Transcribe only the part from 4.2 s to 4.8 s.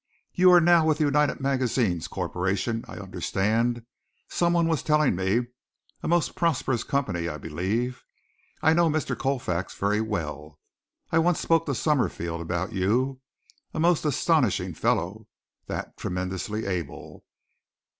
someone